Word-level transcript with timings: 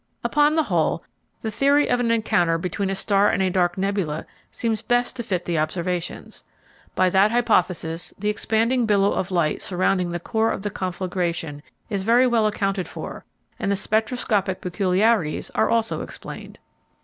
Upon 0.23 0.55
the 0.55 0.63
whole, 0.63 1.03
the 1.41 1.51
theory 1.51 1.87
of 1.87 1.99
an 1.99 2.09
encounter 2.09 2.57
between 2.57 2.89
a 2.89 2.95
star 2.95 3.29
and 3.29 3.39
a 3.43 3.51
dark 3.51 3.77
nebula 3.77 4.25
seems 4.51 4.81
best 4.81 5.15
to 5.15 5.21
fit 5.21 5.45
the 5.45 5.59
observations. 5.59 6.43
By 6.95 7.11
that 7.11 7.29
hypothesis 7.29 8.11
the 8.17 8.27
expanding 8.27 8.87
billow 8.87 9.11
of 9.11 9.29
light 9.29 9.61
surrounding 9.61 10.09
the 10.09 10.19
core 10.19 10.49
of 10.51 10.63
the 10.63 10.71
conflagration 10.71 11.61
is 11.87 12.01
very 12.01 12.25
well 12.25 12.47
accounted 12.47 12.87
for, 12.87 13.25
and 13.59 13.71
the 13.71 13.75
spectroscopic 13.75 14.59
peculiarities 14.59 15.51
are 15.51 15.69
also 15.69 16.01
explained. 16.01 16.57